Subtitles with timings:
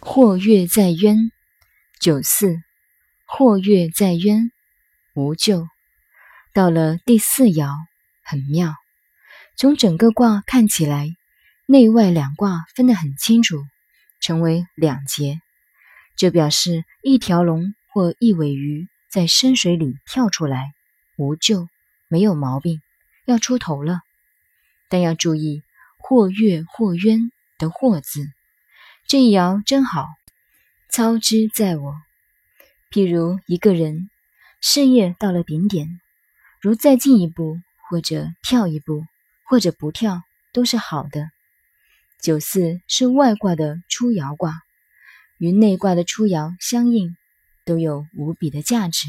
[0.00, 1.30] 或跃在渊，
[2.00, 2.56] 九四，
[3.26, 4.50] 或跃在渊，
[5.14, 5.66] 无咎。
[6.54, 7.76] 到了第四爻，
[8.22, 8.74] 很妙。
[9.56, 11.08] 从整个卦看起来，
[11.66, 13.62] 内外两卦分得很清楚，
[14.20, 15.40] 成为两节。
[16.16, 20.72] 这表示一条龙或一尾鱼在深水里跳出来，
[21.16, 21.68] 无咎，
[22.08, 22.80] 没有毛病，
[23.26, 24.00] 要出头了。
[24.88, 25.62] 但要注意
[25.98, 28.26] “或跃或渊”的“或”字，
[29.08, 30.06] 这一爻真好，
[30.90, 31.94] 操之在我。
[32.90, 34.10] 譬如一个人
[34.60, 35.98] 事业到了顶点，
[36.60, 37.58] 如再进一步，
[37.88, 39.04] 或者跳一步。
[39.50, 41.30] 或者不跳都是好的。
[42.20, 44.60] 九四是外卦的初爻卦，
[45.38, 47.16] 与内卦的初爻相应，
[47.64, 49.08] 都有无比的价值。